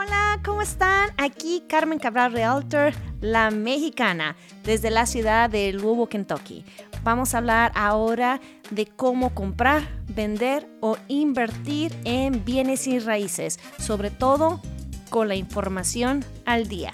Hola, 0.00 0.40
¿cómo 0.44 0.62
están? 0.62 1.10
Aquí 1.16 1.64
Carmen 1.68 1.98
Cabral 1.98 2.32
Realtor, 2.32 2.92
la 3.20 3.50
mexicana, 3.50 4.36
desde 4.62 4.92
la 4.92 5.06
ciudad 5.06 5.50
de 5.50 5.72
Louisville, 5.72 6.08
Kentucky. 6.08 6.64
Vamos 7.02 7.34
a 7.34 7.38
hablar 7.38 7.72
ahora 7.74 8.40
de 8.70 8.86
cómo 8.86 9.34
comprar, 9.34 9.82
vender 10.06 10.68
o 10.80 10.96
invertir 11.08 11.92
en 12.04 12.44
bienes 12.44 12.86
y 12.86 13.00
raíces, 13.00 13.58
sobre 13.80 14.12
todo 14.12 14.62
con 15.10 15.26
la 15.26 15.34
información 15.34 16.24
al 16.46 16.68
día. 16.68 16.92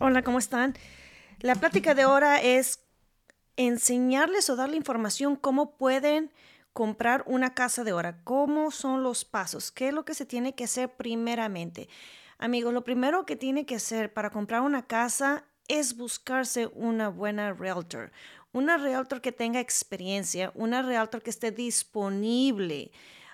Hola, 0.00 0.22
¿cómo 0.22 0.40
están? 0.40 0.74
La 1.38 1.54
plática 1.54 1.94
de 1.94 2.02
ahora 2.02 2.42
es 2.42 2.80
enseñarles 3.56 4.50
o 4.50 4.56
darle 4.56 4.76
información 4.76 5.36
cómo 5.36 5.76
pueden 5.76 6.32
comprar 6.74 7.22
una 7.26 7.54
casa 7.54 7.84
de 7.84 7.92
hora. 7.92 8.20
¿Cómo 8.24 8.70
son 8.70 9.02
los 9.02 9.24
pasos? 9.24 9.70
¿Qué 9.70 9.88
es 9.88 9.94
lo 9.94 10.04
que 10.04 10.12
se 10.12 10.26
tiene 10.26 10.54
que 10.54 10.64
hacer 10.64 10.92
primeramente? 10.92 11.88
Amigos, 12.36 12.74
lo 12.74 12.84
primero 12.84 13.24
que 13.24 13.36
tiene 13.36 13.64
que 13.64 13.76
hacer 13.76 14.12
para 14.12 14.30
comprar 14.30 14.60
una 14.60 14.86
casa 14.86 15.44
es 15.68 15.96
buscarse 15.96 16.66
una 16.74 17.08
buena 17.08 17.52
realtor. 17.52 18.10
Una 18.52 18.76
realtor 18.76 19.20
que 19.20 19.32
tenga 19.32 19.60
experiencia, 19.60 20.52
una 20.54 20.82
realtor 20.82 21.22
que 21.22 21.30
esté 21.30 21.52
disponible, 21.52 22.90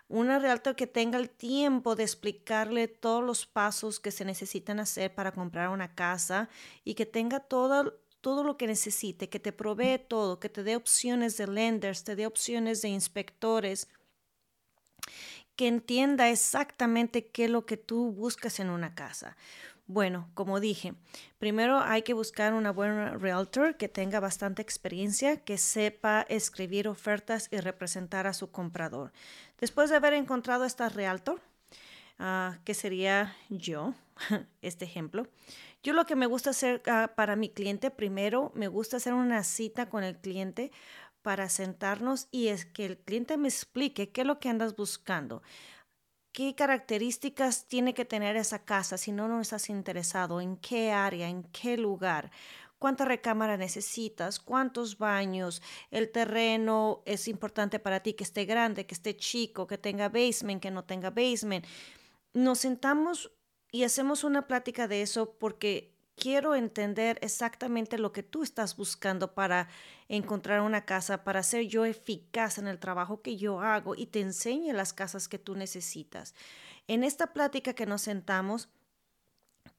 una 0.09 0.39
realtor 0.39 0.77
que 0.77 0.87
tenga 0.87 1.19
el 1.19 1.31
tiempo 1.31 1.97
de 1.97 2.03
explicarle 2.03 2.89
todos 2.89 3.25
los 3.25 3.47
pasos 3.47 4.01
que 4.01 4.11
se 4.11 4.25
necesitan 4.27 4.81
hacer 4.81 5.15
para 5.15 5.33
comprar 5.33 5.71
una 5.71 5.95
casa 5.95 6.51
y 6.85 6.95
que 6.95 7.07
tenga 7.07 7.41
todo 7.41 8.00
todo 8.21 8.45
lo 8.45 8.57
que 8.57 8.67
necesite, 8.67 9.29
que 9.29 9.41
te 9.41 9.53
provee 9.53 9.99
todo, 9.99 10.41
que 10.41 10.49
te 10.49 10.63
dé 10.63 10.77
opciones 10.77 11.37
de 11.37 11.47
lenders, 11.47 12.05
te 12.05 12.17
dé 12.17 12.27
opciones 12.27 12.83
de 12.83 12.89
inspectores, 12.89 13.89
que 15.57 15.69
entienda 15.69 16.31
exactamente 16.31 17.27
qué 17.27 17.45
es 17.45 17.51
lo 17.51 17.67
que 17.67 17.77
tú 17.77 18.13
buscas 18.13 18.61
en 18.61 18.71
una 18.71 18.95
casa. 18.95 19.37
Bueno, 19.87 20.31
como 20.35 20.61
dije, 20.61 20.95
primero 21.39 21.81
hay 21.81 22.03
que 22.03 22.15
buscar 22.15 22.55
una 22.55 22.71
buena 22.71 23.17
realtor 23.17 23.77
que 23.77 23.89
tenga 23.89 24.21
bastante 24.21 24.63
experiencia, 24.63 25.39
que 25.39 25.59
sepa 25.59 26.25
escribir 26.29 26.87
ofertas 26.87 27.49
y 27.51 27.57
representar 27.59 28.29
a 28.29 28.33
su 28.33 28.53
comprador. 28.53 29.13
Después 29.59 29.91
de 29.91 29.97
haber 29.97 30.15
encontrado 30.15 30.65
esta 30.65 30.89
realtor, 30.89 31.43
uh, 32.21 32.63
que 32.65 32.75
sería 32.75 33.35
yo, 33.49 33.95
este 34.63 34.85
ejemplo, 34.85 35.27
yo 35.83 35.95
lo 35.95 36.05
que 36.05 36.15
me 36.15 36.27
gusta 36.27 36.51
hacer 36.51 36.83
ah, 36.87 37.13
para 37.17 37.37
mi 37.37 37.49
cliente, 37.49 37.91
primero 37.91 38.53
me 38.55 38.69
gusta 38.69 38.99
hacer 38.99 39.15
una 39.15 39.43
cita 39.43 39.89
con 39.89 40.05
el 40.05 40.19
cliente 40.19 40.71
para 41.23 41.49
sentarnos 41.49 42.29
y 42.31 42.49
es 42.49 42.65
que 42.67 42.85
el 42.87 42.99
cliente 42.99 43.37
me 43.37 43.49
explique 43.49 44.11
qué 44.11 44.21
es 44.23 44.27
lo 44.27 44.39
que 44.39 44.49
andas 44.49 44.77
buscando. 44.77 45.43
¿Qué 46.33 46.55
características 46.55 47.67
tiene 47.67 47.93
que 47.93 48.05
tener 48.05 48.37
esa 48.37 48.65
casa 48.65 48.97
si 48.97 49.11
no, 49.11 49.27
no 49.27 49.41
estás 49.41 49.69
interesado? 49.69 50.41
¿En 50.41 50.57
qué 50.59 50.93
área? 50.93 51.29
¿En 51.29 51.43
qué 51.45 51.77
lugar? 51.77 52.31
¿Cuánta 52.79 53.05
recámara 53.05 53.57
necesitas? 53.57 54.39
¿Cuántos 54.39 54.97
baños? 54.97 55.61
¿El 55.91 56.11
terreno 56.11 57.03
es 57.05 57.27
importante 57.27 57.79
para 57.79 58.01
ti 58.01 58.15
que 58.15 58.25
esté 58.25 58.45
grande, 58.45 58.87
que 58.87 58.95
esté 58.95 59.17
chico, 59.17 59.67
que 59.67 59.77
tenga 59.77 60.09
basement, 60.09 60.63
que 60.63 60.71
no 60.71 60.85
tenga 60.85 61.11
basement? 61.11 61.67
Nos 62.33 62.61
sentamos 62.61 63.33
y 63.73 63.85
hacemos 63.85 64.25
una 64.25 64.47
plática 64.47 64.89
de 64.89 65.03
eso 65.03 65.37
porque 65.39 65.97
quiero 66.17 66.55
entender 66.55 67.19
exactamente 67.23 67.99
lo 67.99 68.13
que 68.13 68.23
tú 68.23 68.43
estás 68.43 68.77
buscando 68.77 69.35
para 69.35 69.69
encontrar 70.09 70.61
una 70.61 70.85
casa, 70.85 71.25
para 71.25 71.43
ser 71.43 71.67
yo 71.67 71.85
eficaz 71.85 72.59
en 72.59 72.69
el 72.69 72.79
trabajo 72.79 73.23
que 73.23 73.37
yo 73.37 73.61
hago 73.61 73.95
y 73.95 74.07
te 74.07 74.21
enseñe 74.21 74.73
las 74.73 74.93
casas 74.93 75.29
que 75.29 75.39
tú 75.39 75.57
necesitas. 75.57 76.35
En 76.89 77.05
esta 77.05 77.33
plática 77.33 77.75
que 77.75 77.87
nos 77.87 78.03
sentamos, 78.03 78.69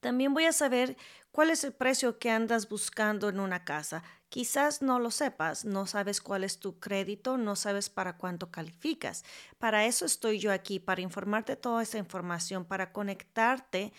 también 0.02 0.34
voy 0.34 0.46
a 0.46 0.52
saber 0.52 0.98
cuál 1.32 1.52
es 1.52 1.64
el 1.64 1.72
precio 1.72 2.20
que 2.20 2.30
andas 2.30 2.68
buscando 2.68 3.30
en 3.30 3.40
una 3.40 3.64
casa. 3.64 4.04
Quizás 4.30 4.82
no 4.82 5.00
lo 5.00 5.12
sepas, 5.12 5.64
no 5.64 5.86
sabes 5.86 6.22
cuál 6.22 6.44
es 6.44 6.60
tu 6.60 6.80
crédito, 6.80 7.38
no 7.38 7.56
sabes 7.56 7.90
para 7.90 8.18
cuánto 8.18 8.50
calificas. 8.52 9.24
Para 9.60 9.86
eso 9.86 10.06
estoy 10.06 10.40
yo 10.40 10.52
aquí, 10.52 10.80
para 10.80 11.02
informarte 11.02 11.56
toda 11.56 11.84
esa 11.84 12.00
información, 12.00 12.66
para 12.66 12.92
conectarte 12.92 13.94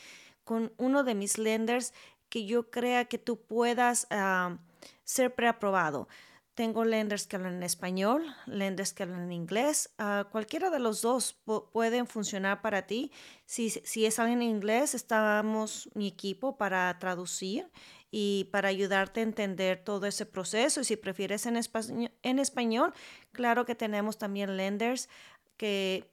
con 0.44 0.72
uno 0.76 1.04
de 1.04 1.14
mis 1.14 1.38
lenders 1.38 1.94
que 2.28 2.46
yo 2.46 2.70
crea 2.70 3.04
que 3.04 3.18
tú 3.18 3.40
puedas 3.40 4.06
ah, 4.10 4.56
ser 5.04 5.34
preaprobado. 5.34 6.08
Tengo 6.54 6.84
lenders 6.84 7.26
que 7.26 7.36
hablan 7.36 7.54
en 7.54 7.62
español, 7.62 8.26
lenders 8.44 8.92
que 8.92 9.04
hablan 9.04 9.22
en 9.22 9.32
inglés. 9.32 9.94
Uh, 9.98 10.28
cualquiera 10.30 10.68
de 10.68 10.80
los 10.80 11.00
dos 11.00 11.40
pueden 11.72 12.06
funcionar 12.06 12.60
para 12.60 12.86
ti. 12.86 13.10
Si, 13.46 13.70
si 13.70 14.04
es 14.04 14.18
alguien 14.18 14.42
en 14.42 14.50
inglés, 14.50 14.94
estamos 14.94 15.88
mi 15.94 16.08
equipo 16.08 16.58
para 16.58 16.98
traducir 16.98 17.70
y 18.10 18.50
para 18.52 18.68
ayudarte 18.68 19.20
a 19.20 19.22
entender 19.22 19.82
todo 19.82 20.06
ese 20.06 20.26
proceso. 20.26 20.82
Y 20.82 20.84
si 20.84 20.96
prefieres 20.96 21.46
en, 21.46 21.56
español, 21.56 22.12
en 22.22 22.38
español 22.38 22.92
claro 23.32 23.64
que 23.64 23.74
tenemos 23.74 24.18
también 24.18 24.58
lenders 24.58 25.08
que, 25.56 26.12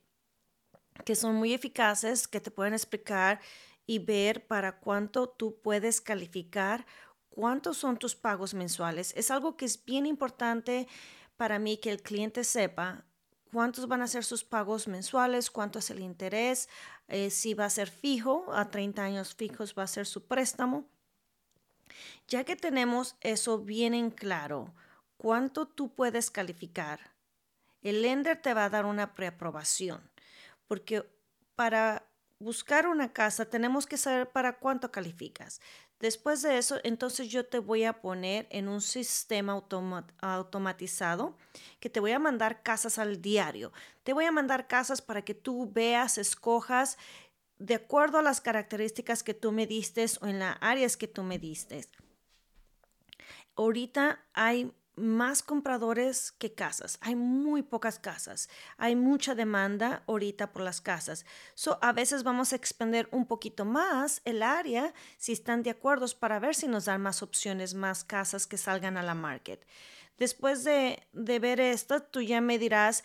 que 1.04 1.16
son 1.16 1.36
muy 1.36 1.54
eficaces, 1.54 2.30
que 2.30 2.40
te 2.40 2.50
pueden 2.50 2.74
explicar 2.74 3.42
y 3.86 4.00
ver 4.00 4.48
para 4.48 4.80
cuánto 4.80 5.28
tú 5.28 5.60
puedes 5.62 6.00
calificar 6.00 6.86
cuántos 7.40 7.78
son 7.78 7.96
tus 7.96 8.18
pagos 8.18 8.54
mensuales. 8.54 9.14
Es 9.16 9.32
algo 9.32 9.56
que 9.56 9.64
es 9.64 9.86
bien 9.86 10.06
importante 10.06 10.90
para 11.38 11.58
mí 11.58 11.78
que 11.78 11.90
el 11.90 12.02
cliente 12.02 12.44
sepa 12.44 13.06
cuántos 13.54 13.88
van 13.88 14.02
a 14.02 14.10
ser 14.10 14.26
sus 14.26 14.44
pagos 14.44 14.90
mensuales, 14.90 15.50
cuánto 15.50 15.80
es 15.80 15.90
el 15.90 16.02
interés, 16.02 16.68
eh, 17.08 17.30
si 17.30 17.54
va 17.54 17.64
a 17.64 17.70
ser 17.70 17.90
fijo, 17.90 18.52
a 18.52 18.70
30 18.70 19.02
años 19.02 19.36
fijos 19.36 19.74
va 19.78 19.84
a 19.84 19.88
ser 19.88 20.06
su 20.06 20.28
préstamo. 20.28 20.84
Ya 22.28 22.44
que 22.44 22.58
tenemos 22.58 23.16
eso 23.22 23.60
bien 23.60 23.94
en 23.94 24.12
claro, 24.12 24.74
cuánto 25.16 25.66
tú 25.66 25.96
puedes 25.96 26.30
calificar, 26.32 27.00
el 27.84 28.02
lender 28.02 28.42
te 28.42 28.54
va 28.54 28.66
a 28.66 28.70
dar 28.70 28.86
una 28.86 29.16
preaprobación, 29.16 30.02
porque 30.68 31.10
para 31.56 32.04
buscar 32.38 32.86
una 32.86 33.14
casa 33.14 33.46
tenemos 33.46 33.86
que 33.86 33.98
saber 33.98 34.30
para 34.30 34.58
cuánto 34.60 34.92
calificas. 34.92 35.62
Después 36.00 36.42
de 36.42 36.58
eso, 36.58 36.78
entonces 36.84 37.28
yo 37.28 37.46
te 37.46 37.60
voy 37.60 37.84
a 37.84 38.02
poner 38.02 38.48
en 38.52 38.70
un 38.70 38.80
sistema 38.80 39.62
automatizado 40.22 41.38
que 41.82 41.90
te 41.90 42.00
voy 42.00 42.12
a 42.14 42.20
mandar 42.20 42.64
casas 42.64 42.98
al 42.98 43.22
diario. 43.22 43.74
Te 44.04 44.14
voy 44.14 44.24
a 44.24 44.32
mandar 44.32 44.68
casas 44.68 45.02
para 45.02 45.24
que 45.24 45.34
tú 45.34 45.70
veas, 45.74 46.18
escojas 46.18 46.98
de 47.58 47.76
acuerdo 47.76 48.18
a 48.18 48.22
las 48.22 48.40
características 48.40 49.24
que 49.24 49.34
tú 49.34 49.52
me 49.52 49.68
diste 49.68 50.06
o 50.22 50.28
en 50.28 50.40
las 50.40 50.58
áreas 50.62 50.96
que 50.96 51.09
tú 51.09 51.24
me 51.24 51.38
diste. 51.38 51.86
Ahorita 53.58 54.24
hay 54.34 54.72
más 55.00 55.42
compradores 55.42 56.32
que 56.32 56.54
casas. 56.54 56.98
Hay 57.02 57.16
muy 57.16 57.64
pocas 57.64 57.98
casas. 58.00 58.50
Hay 58.78 58.96
mucha 58.96 59.36
demanda 59.36 60.04
ahorita 60.08 60.52
por 60.52 60.62
las 60.62 60.82
casas. 60.82 61.26
So, 61.56 61.80
a 61.82 61.94
veces 61.94 62.24
vamos 62.24 62.54
a 62.54 62.56
expandir 62.56 63.08
un 63.12 63.26
poquito 63.26 63.66
más 63.66 64.22
el 64.26 64.44
área 64.44 64.94
si 65.18 65.32
están 65.32 65.64
de 65.64 65.72
acuerdo 65.72 66.06
para 66.20 66.40
ver 66.40 66.56
si 66.56 66.68
nos 66.68 66.86
dan 66.86 67.02
más 67.02 67.24
opciones, 67.24 67.74
más 67.74 68.04
casas 68.04 68.46
que 68.46 68.58
salgan 68.58 68.98
a 68.98 69.04
la 69.04 69.16
market. 69.16 69.66
Después 70.18 70.64
de, 70.64 71.02
ver 71.14 71.59
esto, 71.59 72.02
tú 72.02 72.22
ya 72.22 72.42
me 72.42 72.59
dirás 72.59 73.04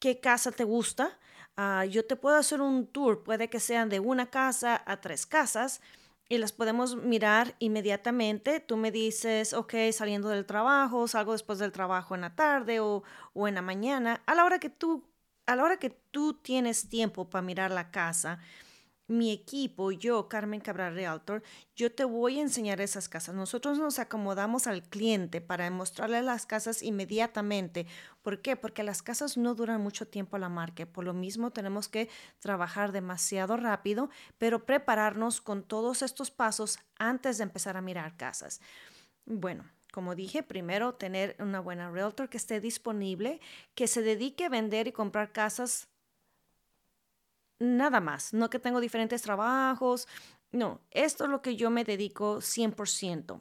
qué 0.00 0.20
casa 0.20 0.50
te 0.50 0.64
gusta. 0.64 1.16
Ah, 1.56 1.84
yo 1.84 2.04
te 2.04 2.16
puedo 2.16 2.36
hacer 2.36 2.60
un 2.60 2.86
tour. 2.86 3.22
Puede 3.22 3.48
que 3.48 3.60
sean 3.60 3.88
de 3.88 4.00
una 4.00 4.28
casa 4.28 4.82
a 4.84 5.00
tres 5.00 5.24
casas 5.24 5.80
y 6.28 6.38
las 6.38 6.52
podemos 6.52 6.96
mirar 6.96 7.54
inmediatamente. 7.58 8.60
Tú 8.60 8.76
me 8.76 8.90
dices, 8.90 9.54
ok, 9.54 9.74
saliendo 9.92 10.28
del 10.28 10.46
trabajo, 10.46 11.08
salgo 11.08 11.32
después 11.32 11.58
del 11.58 11.72
trabajo 11.72 12.14
en 12.14 12.20
la 12.20 12.34
tarde 12.34 12.80
o, 12.80 13.02
o 13.32 13.48
en 13.48 13.54
la 13.54 13.62
mañana, 13.62 14.22
a 14.26 14.34
la 14.34 14.44
hora 14.44 14.58
que 14.58 14.70
tú, 14.70 15.04
a 15.46 15.56
la 15.56 15.64
hora 15.64 15.78
que 15.78 15.90
tú 15.90 16.34
tienes 16.34 16.88
tiempo 16.88 17.30
para 17.30 17.42
mirar 17.42 17.70
la 17.70 17.90
casa, 17.90 18.40
mi 19.08 19.32
equipo, 19.32 19.90
yo, 19.90 20.28
Carmen 20.28 20.60
Cabral 20.60 20.94
Realtor, 20.94 21.42
yo 21.74 21.90
te 21.92 22.04
voy 22.04 22.38
a 22.38 22.42
enseñar 22.42 22.80
esas 22.80 23.08
casas. 23.08 23.34
Nosotros 23.34 23.78
nos 23.78 23.98
acomodamos 23.98 24.66
al 24.66 24.82
cliente 24.82 25.40
para 25.40 25.70
mostrarle 25.70 26.20
las 26.20 26.44
casas 26.44 26.82
inmediatamente. 26.82 27.86
¿Por 28.22 28.42
qué? 28.42 28.54
Porque 28.54 28.82
las 28.82 29.02
casas 29.02 29.38
no 29.38 29.54
duran 29.54 29.80
mucho 29.80 30.06
tiempo 30.06 30.36
a 30.36 30.38
la 30.38 30.50
marca. 30.50 30.84
Por 30.84 31.04
lo 31.04 31.14
mismo 31.14 31.50
tenemos 31.50 31.88
que 31.88 32.10
trabajar 32.38 32.92
demasiado 32.92 33.56
rápido, 33.56 34.10
pero 34.36 34.66
prepararnos 34.66 35.40
con 35.40 35.62
todos 35.62 36.02
estos 36.02 36.30
pasos 36.30 36.78
antes 36.98 37.38
de 37.38 37.44
empezar 37.44 37.78
a 37.78 37.82
mirar 37.82 38.16
casas. 38.18 38.60
Bueno, 39.24 39.64
como 39.90 40.14
dije, 40.14 40.42
primero 40.42 40.94
tener 40.94 41.34
una 41.38 41.60
buena 41.60 41.90
realtor 41.90 42.28
que 42.28 42.36
esté 42.36 42.60
disponible, 42.60 43.40
que 43.74 43.88
se 43.88 44.02
dedique 44.02 44.44
a 44.44 44.50
vender 44.50 44.86
y 44.86 44.92
comprar 44.92 45.32
casas 45.32 45.88
nada 47.58 48.00
más, 48.00 48.32
no 48.32 48.50
que 48.50 48.58
tengo 48.58 48.80
diferentes 48.80 49.22
trabajos, 49.22 50.08
no, 50.50 50.80
esto 50.90 51.24
es 51.24 51.30
lo 51.30 51.42
que 51.42 51.56
yo 51.56 51.70
me 51.70 51.84
dedico 51.84 52.40
100%. 52.40 53.40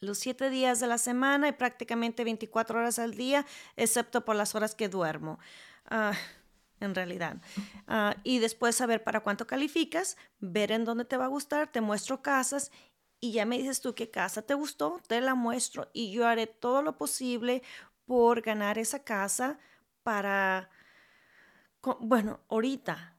Los 0.00 0.18
siete 0.18 0.50
días 0.50 0.80
de 0.80 0.86
la 0.86 0.98
semana 0.98 1.48
y 1.48 1.52
prácticamente 1.52 2.24
24 2.24 2.78
horas 2.78 2.98
al 2.98 3.14
día, 3.14 3.46
excepto 3.76 4.24
por 4.24 4.36
las 4.36 4.54
horas 4.54 4.74
que 4.74 4.88
duermo. 4.88 5.38
Ah, 5.86 6.12
en 6.80 6.94
realidad. 6.94 7.36
Ah, 7.86 8.16
y 8.24 8.38
después 8.38 8.76
saber 8.76 9.02
para 9.04 9.20
cuánto 9.20 9.46
calificas, 9.46 10.16
ver 10.40 10.72
en 10.72 10.84
dónde 10.84 11.04
te 11.04 11.16
va 11.16 11.26
a 11.26 11.28
gustar, 11.28 11.70
te 11.70 11.80
muestro 11.80 12.22
casas 12.22 12.70
y 13.20 13.32
ya 13.32 13.46
me 13.46 13.56
dices 13.56 13.80
tú 13.80 13.94
qué 13.94 14.10
casa 14.10 14.42
te 14.42 14.54
gustó, 14.54 15.00
te 15.06 15.20
la 15.20 15.34
muestro 15.34 15.88
y 15.92 16.12
yo 16.12 16.26
haré 16.26 16.46
todo 16.46 16.82
lo 16.82 16.98
posible 16.98 17.62
por 18.04 18.42
ganar 18.42 18.78
esa 18.78 19.02
casa 19.02 19.58
para, 20.02 20.68
bueno, 22.00 22.40
ahorita 22.48 23.16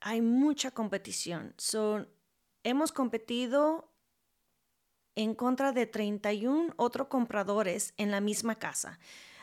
hay 0.00 0.20
mucha 0.20 0.70
competición. 0.70 1.54
Hemos 2.64 2.92
competido 2.92 3.90
en 5.14 5.34
contra 5.34 5.72
de 5.72 5.86
31 5.86 6.74
otros 6.76 7.08
compradores 7.08 7.92
en 7.96 8.10
la 8.10 8.20
misma 8.20 8.54
casa. 8.54 8.98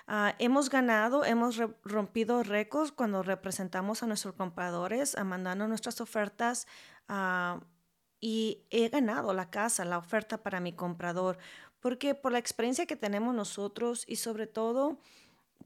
Ah, 0.07 0.35
hemos 0.37 0.69
ganado, 0.69 1.25
hemos 1.25 1.59
rompido 1.83 2.43
récords 2.43 2.91
cuando 2.91 3.23
representamos 3.23 4.03
a 4.03 4.07
nuestros 4.07 4.35
compradores, 4.35 5.17
mandando 5.25 5.67
nuestras 5.67 5.99
ofertas 5.99 6.67
uh, 7.09 7.59
y 8.21 8.65
he 8.69 8.89
ganado 8.89 9.33
la 9.33 9.49
casa, 9.49 9.83
la 9.83 9.97
oferta 9.97 10.37
para 10.37 10.59
mi 10.59 10.73
comprador, 10.73 11.39
porque 11.79 12.13
por 12.13 12.31
la 12.31 12.37
experiencia 12.37 12.85
que 12.85 12.95
tenemos 12.95 13.33
nosotros 13.33 14.05
y 14.07 14.17
sobre 14.17 14.45
todo 14.45 14.99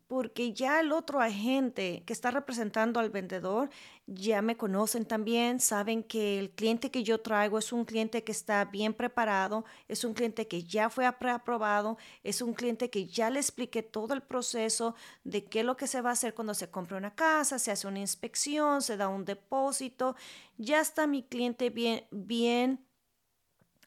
porque 0.09 0.53
ya 0.53 0.79
el 0.79 0.91
otro 0.91 1.21
agente 1.21 2.01
que 2.03 2.13
está 2.13 2.31
representando 2.31 2.99
al 2.99 3.11
vendedor 3.11 3.69
ya 4.07 4.41
me 4.41 4.57
conocen 4.57 5.05
también, 5.05 5.59
saben 5.59 6.01
que 6.01 6.39
el 6.39 6.49
cliente 6.49 6.89
que 6.89 7.03
yo 7.03 7.21
traigo 7.21 7.59
es 7.59 7.71
un 7.71 7.85
cliente 7.85 8.23
que 8.23 8.31
está 8.31 8.65
bien 8.65 8.95
preparado, 8.95 9.65
es 9.87 10.03
un 10.03 10.15
cliente 10.15 10.47
que 10.47 10.63
ya 10.63 10.89
fue 10.89 11.09
preaprobado, 11.13 11.99
es 12.23 12.41
un 12.41 12.55
cliente 12.55 12.89
que 12.89 13.05
ya 13.05 13.29
le 13.29 13.39
expliqué 13.39 13.83
todo 13.83 14.15
el 14.15 14.23
proceso 14.23 14.95
de 15.23 15.45
qué 15.45 15.59
es 15.59 15.65
lo 15.65 15.77
que 15.77 15.85
se 15.85 16.01
va 16.01 16.09
a 16.09 16.13
hacer 16.13 16.33
cuando 16.33 16.55
se 16.55 16.71
compra 16.71 16.97
una 16.97 17.13
casa, 17.13 17.59
se 17.59 17.69
hace 17.69 17.87
una 17.87 17.99
inspección, 17.99 18.81
se 18.81 18.97
da 18.97 19.09
un 19.09 19.25
depósito, 19.25 20.15
ya 20.57 20.81
está 20.81 21.05
mi 21.05 21.21
cliente 21.21 21.69
bien 21.69 22.07
bien 22.09 22.83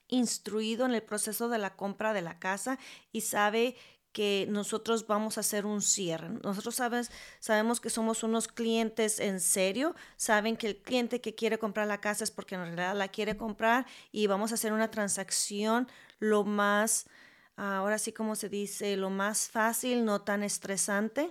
instruido 0.07 0.87
en 0.87 0.95
el 0.95 1.03
proceso 1.03 1.49
de 1.49 1.59
la 1.59 1.75
compra 1.75 2.13
de 2.13 2.23
la 2.23 2.39
casa 2.39 2.79
y 3.11 3.23
sabe 3.23 3.75
que 4.13 4.47
nosotros 4.49 5.07
vamos 5.07 5.37
a 5.37 5.41
hacer 5.41 5.67
un 5.67 5.81
cierre. 5.81 6.29
Nosotros 6.43 6.75
sabes, 6.75 7.11
sabemos 7.41 7.81
que 7.81 7.91
somos 7.91 8.23
unos 8.23 8.47
clientes 8.47 9.19
en 9.19 9.41
serio, 9.41 9.95
saben 10.17 10.57
que 10.57 10.69
el 10.69 10.77
cliente 10.77 11.21
que 11.21 11.35
quiere 11.35 11.59
comprar 11.59 11.89
la 11.89 12.01
casa 12.01 12.25
es 12.25 12.31
porque 12.31 12.55
en 12.55 12.63
realidad 12.63 12.95
la 12.95 13.09
quiere 13.09 13.37
comprar 13.37 13.87
y 14.13 14.27
vamos 14.27 14.53
a 14.53 14.55
hacer 14.55 14.73
una 14.73 14.91
transacción 14.91 15.89
lo 16.19 16.45
más, 16.45 17.07
ahora 17.57 17.99
sí 17.99 18.13
como 18.13 18.37
se 18.37 18.49
dice, 18.49 18.97
lo 18.97 19.11
más 19.11 19.49
fácil, 19.49 20.05
no 20.05 20.21
tan 20.21 20.43
estresante. 20.43 21.31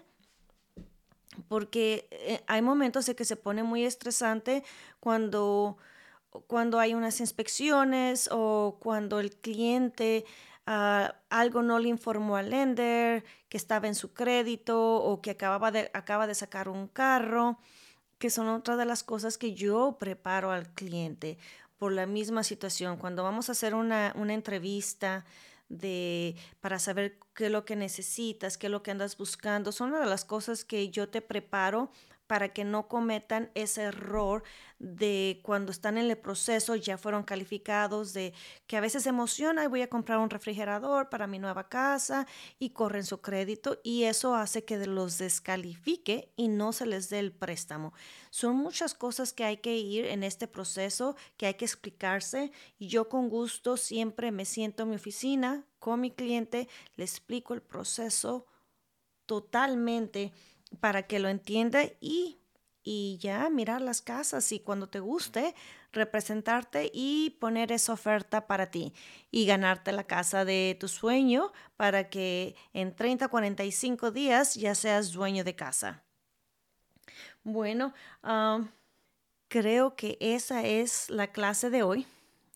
Porque 1.47 2.07
eh, 2.11 2.43
hay 2.47 2.61
momentos 2.61 3.07
en 3.07 3.15
que 3.15 3.23
se 3.23 3.37
pone 3.37 3.63
muy 3.63 3.85
estresante 3.85 4.63
cuando, 4.99 5.77
cuando 6.47 6.77
hay 6.77 6.93
unas 6.93 7.21
inspecciones 7.21 8.27
o 8.31 8.77
cuando 8.81 9.21
el 9.21 9.31
cliente 9.31 10.25
Ah, 10.73 11.15
algo 11.29 11.61
no 11.63 11.79
le 11.79 11.89
informó 11.89 12.37
al 12.37 12.51
lender, 12.51 13.25
que 13.49 13.57
estaba 13.57 13.89
en 13.89 13.95
su 13.95 14.13
crédito 14.13 15.03
o 15.03 15.21
que 15.21 15.31
acababa 15.31 15.69
de, 15.69 15.91
acaba 15.93 16.27
de 16.27 16.33
sacar 16.33 16.69
un 16.69 16.87
carro, 16.87 17.59
que 18.19 18.29
son 18.29 18.47
otras 18.47 18.77
de 18.77 18.85
las 18.85 19.03
cosas 19.03 19.37
que 19.37 19.53
yo 19.53 19.97
preparo 19.99 20.49
al 20.49 20.73
cliente 20.73 21.37
por 21.77 21.91
la 21.91 22.05
misma 22.05 22.43
situación. 22.43 22.95
Cuando 22.95 23.21
vamos 23.21 23.49
a 23.49 23.51
hacer 23.51 23.75
una, 23.75 24.13
una 24.15 24.33
entrevista 24.33 25.25
de, 25.67 26.37
para 26.61 26.79
saber 26.79 27.19
qué 27.33 27.47
es 27.47 27.51
lo 27.51 27.65
que 27.65 27.75
necesitas, 27.75 28.57
qué 28.57 28.67
es 28.67 28.71
lo 28.71 28.81
que 28.81 28.91
andas 28.91 29.17
buscando, 29.17 29.73
son 29.73 29.89
una 29.89 29.99
de 29.99 30.05
las 30.05 30.23
cosas 30.23 30.63
que 30.63 30.89
yo 30.89 31.09
te 31.09 31.21
preparo 31.21 31.91
para 32.31 32.47
que 32.47 32.63
no 32.63 32.87
cometan 32.87 33.51
ese 33.55 33.81
error 33.81 34.43
de 34.79 35.41
cuando 35.43 35.69
están 35.69 35.97
en 35.97 36.09
el 36.09 36.17
proceso, 36.17 36.77
ya 36.77 36.97
fueron 36.97 37.23
calificados, 37.23 38.13
de 38.13 38.33
que 38.67 38.77
a 38.77 38.79
veces 38.79 39.03
se 39.03 39.09
emociona 39.09 39.65
y 39.65 39.67
voy 39.67 39.81
a 39.81 39.89
comprar 39.89 40.17
un 40.17 40.29
refrigerador 40.29 41.09
para 41.09 41.27
mi 41.27 41.39
nueva 41.39 41.67
casa 41.67 42.25
y 42.57 42.69
corren 42.69 43.03
su 43.03 43.19
crédito 43.19 43.81
y 43.83 44.03
eso 44.03 44.33
hace 44.33 44.63
que 44.63 44.77
los 44.87 45.17
descalifique 45.17 46.31
y 46.37 46.47
no 46.47 46.71
se 46.71 46.85
les 46.85 47.09
dé 47.09 47.19
el 47.19 47.33
préstamo. 47.33 47.91
Son 48.29 48.55
muchas 48.55 48.93
cosas 48.93 49.33
que 49.33 49.43
hay 49.43 49.57
que 49.57 49.75
ir 49.75 50.05
en 50.05 50.23
este 50.23 50.47
proceso, 50.47 51.17
que 51.35 51.47
hay 51.47 51.55
que 51.55 51.65
explicarse 51.65 52.53
y 52.79 52.87
yo 52.87 53.09
con 53.09 53.27
gusto 53.27 53.75
siempre 53.75 54.31
me 54.31 54.45
siento 54.45 54.83
en 54.83 54.91
mi 54.91 54.95
oficina 54.95 55.65
con 55.79 55.99
mi 55.99 56.11
cliente, 56.11 56.69
le 56.95 57.03
explico 57.03 57.53
el 57.53 57.61
proceso 57.61 58.45
totalmente 59.25 60.31
para 60.79 61.03
que 61.03 61.19
lo 61.19 61.29
entienda 61.29 61.83
y, 61.99 62.39
y 62.83 63.17
ya 63.19 63.49
mirar 63.49 63.81
las 63.81 64.01
casas 64.01 64.51
y 64.51 64.59
cuando 64.59 64.87
te 64.87 64.99
guste 64.99 65.53
representarte 65.91 66.89
y 66.93 67.31
poner 67.41 67.71
esa 67.71 67.93
oferta 67.93 68.47
para 68.47 68.71
ti 68.71 68.93
y 69.29 69.45
ganarte 69.45 69.91
la 69.91 70.05
casa 70.05 70.45
de 70.45 70.77
tu 70.79 70.87
sueño 70.87 71.51
para 71.77 72.09
que 72.09 72.55
en 72.73 72.95
30, 72.95 73.27
45 73.27 74.11
días 74.11 74.55
ya 74.55 74.73
seas 74.75 75.11
dueño 75.11 75.43
de 75.43 75.55
casa. 75.55 76.03
Bueno, 77.43 77.93
creo 79.47 79.95
que 79.95 80.17
esa 80.21 80.63
es 80.63 81.09
la 81.09 81.27
clase 81.31 81.69
de 81.69 81.83
hoy, 81.83 82.07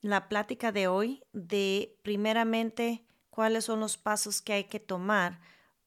la 0.01 0.29
plática 0.29 0.71
de 0.71 0.87
hoy 0.87 1.23
de 1.33 1.97
primeramente 2.03 3.03
cuáles 3.29 3.65
son 3.65 3.79
los 3.79 3.97
pasos 3.97 4.41
que 4.41 4.53
hay 4.53 4.63
que 4.65 4.79
tomar 4.79 5.41